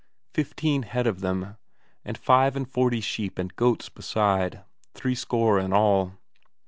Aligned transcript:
Fifteen 0.33 0.81
head 0.81 1.05
of 1.05 1.19
them, 1.19 1.57
and 2.03 2.17
five 2.17 2.55
and 2.55 2.67
forty 2.67 3.01
sheep 3.01 3.37
and 3.37 3.55
goats 3.55 3.87
besides; 3.87 4.57
threescore 4.95 5.59
in 5.59 5.73
all. 5.73 6.13